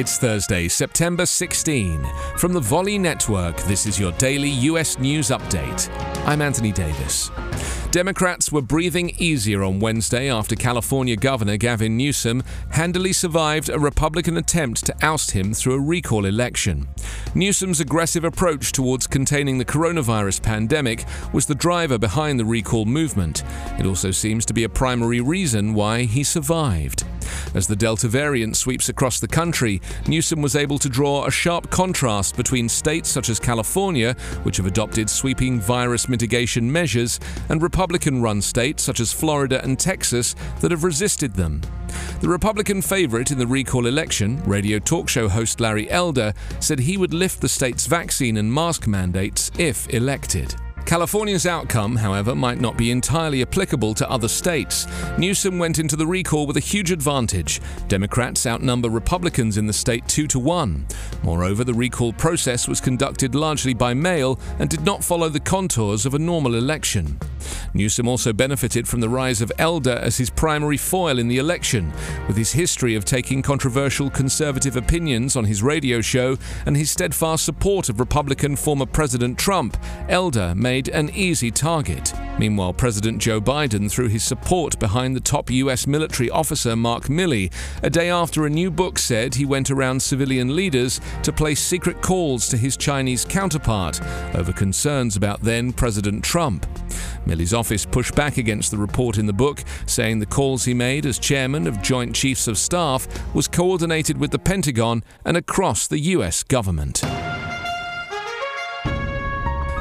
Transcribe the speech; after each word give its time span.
It's 0.00 0.16
Thursday, 0.16 0.66
September 0.66 1.26
16. 1.26 2.02
From 2.38 2.54
the 2.54 2.60
Volley 2.60 2.96
Network, 2.96 3.58
this 3.64 3.84
is 3.84 4.00
your 4.00 4.12
daily 4.12 4.48
US 4.48 4.98
news 4.98 5.28
update. 5.28 5.90
I'm 6.26 6.40
Anthony 6.40 6.72
Davis. 6.72 7.30
Democrats 7.90 8.50
were 8.50 8.62
breathing 8.62 9.10
easier 9.18 9.62
on 9.62 9.78
Wednesday 9.78 10.30
after 10.30 10.56
California 10.56 11.16
Governor 11.16 11.58
Gavin 11.58 11.98
Newsom 11.98 12.42
handily 12.70 13.12
survived 13.12 13.68
a 13.68 13.78
Republican 13.78 14.38
attempt 14.38 14.86
to 14.86 14.94
oust 15.02 15.32
him 15.32 15.52
through 15.52 15.74
a 15.74 15.80
recall 15.80 16.24
election. 16.24 16.88
Newsom's 17.34 17.80
aggressive 17.80 18.24
approach 18.24 18.72
towards 18.72 19.06
containing 19.06 19.58
the 19.58 19.66
coronavirus 19.66 20.42
pandemic 20.42 21.04
was 21.34 21.44
the 21.44 21.54
driver 21.54 21.98
behind 21.98 22.40
the 22.40 22.44
recall 22.46 22.86
movement. 22.86 23.44
It 23.78 23.84
also 23.84 24.12
seems 24.12 24.46
to 24.46 24.54
be 24.54 24.64
a 24.64 24.68
primary 24.70 25.20
reason 25.20 25.74
why 25.74 26.04
he 26.04 26.24
survived. 26.24 27.04
As 27.54 27.66
the 27.66 27.76
Delta 27.76 28.08
variant 28.08 28.56
sweeps 28.56 28.88
across 28.88 29.20
the 29.20 29.28
country, 29.28 29.80
Newsom 30.06 30.42
was 30.42 30.56
able 30.56 30.78
to 30.78 30.88
draw 30.88 31.26
a 31.26 31.30
sharp 31.30 31.70
contrast 31.70 32.36
between 32.36 32.68
states 32.68 33.08
such 33.08 33.28
as 33.28 33.38
California, 33.40 34.14
which 34.42 34.56
have 34.56 34.66
adopted 34.66 35.10
sweeping 35.10 35.60
virus 35.60 36.08
mitigation 36.08 36.70
measures, 36.70 37.20
and 37.48 37.62
Republican 37.62 38.22
run 38.22 38.40
states 38.40 38.82
such 38.82 39.00
as 39.00 39.12
Florida 39.12 39.62
and 39.64 39.78
Texas 39.78 40.34
that 40.60 40.70
have 40.70 40.84
resisted 40.84 41.34
them. 41.34 41.60
The 42.20 42.28
Republican 42.28 42.82
favorite 42.82 43.30
in 43.30 43.38
the 43.38 43.46
recall 43.46 43.86
election, 43.86 44.42
radio 44.44 44.78
talk 44.78 45.08
show 45.08 45.28
host 45.28 45.60
Larry 45.60 45.90
Elder, 45.90 46.32
said 46.60 46.78
he 46.78 46.96
would 46.96 47.14
lift 47.14 47.40
the 47.40 47.48
state's 47.48 47.86
vaccine 47.86 48.36
and 48.36 48.52
mask 48.52 48.86
mandates 48.86 49.50
if 49.58 49.88
elected. 49.92 50.54
California's 50.90 51.46
outcome, 51.46 51.94
however, 51.94 52.34
might 52.34 52.60
not 52.60 52.76
be 52.76 52.90
entirely 52.90 53.42
applicable 53.42 53.94
to 53.94 54.10
other 54.10 54.26
states. 54.26 54.88
Newsom 55.18 55.56
went 55.56 55.78
into 55.78 55.94
the 55.94 56.04
recall 56.04 56.48
with 56.48 56.56
a 56.56 56.58
huge 56.58 56.90
advantage. 56.90 57.60
Democrats 57.86 58.44
outnumber 58.44 58.90
Republicans 58.90 59.56
in 59.56 59.66
the 59.66 59.72
state 59.72 60.04
2 60.08 60.26
to 60.26 60.40
1. 60.40 60.84
Moreover, 61.22 61.62
the 61.62 61.72
recall 61.72 62.12
process 62.12 62.66
was 62.66 62.80
conducted 62.80 63.36
largely 63.36 63.72
by 63.72 63.94
mail 63.94 64.40
and 64.58 64.68
did 64.68 64.84
not 64.84 65.04
follow 65.04 65.28
the 65.28 65.38
contours 65.38 66.06
of 66.06 66.14
a 66.14 66.18
normal 66.18 66.56
election. 66.56 67.20
Newsom 67.74 68.08
also 68.08 68.32
benefited 68.32 68.88
from 68.88 69.00
the 69.00 69.08
rise 69.08 69.40
of 69.40 69.52
Elder 69.58 69.98
as 70.02 70.16
his 70.16 70.30
primary 70.30 70.76
foil 70.76 71.18
in 71.18 71.28
the 71.28 71.38
election, 71.38 71.92
with 72.26 72.36
his 72.36 72.52
history 72.52 72.94
of 72.94 73.04
taking 73.04 73.42
controversial 73.42 74.10
conservative 74.10 74.76
opinions 74.76 75.36
on 75.36 75.44
his 75.44 75.62
radio 75.62 76.00
show 76.00 76.36
and 76.66 76.76
his 76.76 76.90
steadfast 76.90 77.44
support 77.44 77.88
of 77.88 78.00
Republican 78.00 78.56
former 78.56 78.86
President 78.86 79.38
Trump. 79.38 79.76
Elder 80.08 80.54
made 80.54 80.88
an 80.88 81.10
easy 81.10 81.50
target. 81.50 82.12
Meanwhile, 82.38 82.72
President 82.74 83.18
Joe 83.18 83.40
Biden 83.40 83.90
threw 83.90 84.08
his 84.08 84.24
support 84.24 84.78
behind 84.78 85.14
the 85.14 85.20
top 85.20 85.50
U.S. 85.50 85.86
military 85.86 86.30
officer 86.30 86.74
Mark 86.74 87.04
Milley, 87.04 87.52
a 87.82 87.90
day 87.90 88.10
after 88.10 88.46
a 88.46 88.50
new 88.50 88.70
book 88.70 88.98
said 88.98 89.34
he 89.34 89.44
went 89.44 89.70
around 89.70 90.00
civilian 90.00 90.56
leaders 90.56 91.00
to 91.22 91.32
place 91.32 91.60
secret 91.60 92.00
calls 92.02 92.48
to 92.48 92.56
his 92.56 92.76
Chinese 92.76 93.24
counterpart 93.24 94.00
over 94.34 94.52
concerns 94.52 95.16
about 95.16 95.40
then 95.42 95.72
President 95.72 96.24
Trump. 96.24 96.66
Milley's 97.26 97.54
office 97.54 97.86
pushed 97.86 98.14
back 98.14 98.36
against 98.36 98.70
the 98.70 98.78
report 98.78 99.18
in 99.18 99.26
the 99.26 99.32
book, 99.32 99.62
saying 99.86 100.18
the 100.18 100.26
calls 100.26 100.64
he 100.64 100.74
made 100.74 101.06
as 101.06 101.18
chairman 101.18 101.66
of 101.66 101.82
Joint 101.82 102.14
Chiefs 102.14 102.48
of 102.48 102.58
Staff 102.58 103.06
was 103.34 103.48
coordinated 103.48 104.18
with 104.18 104.30
the 104.30 104.38
Pentagon 104.38 105.02
and 105.24 105.36
across 105.36 105.86
the 105.86 105.98
U.S. 105.98 106.42
government. 106.42 107.02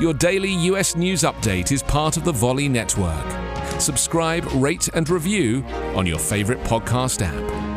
Your 0.00 0.12
daily 0.12 0.52
US 0.52 0.96
news 0.96 1.22
update 1.22 1.70
is 1.70 1.82
part 1.82 2.16
of 2.16 2.24
the 2.24 2.32
Volley 2.32 2.68
Network. 2.68 3.24
Subscribe, 3.80 4.44
rate, 4.54 4.88
and 4.94 5.08
review 5.08 5.62
on 5.94 6.04
your 6.04 6.18
favorite 6.18 6.60
podcast 6.64 7.22
app. 7.22 7.73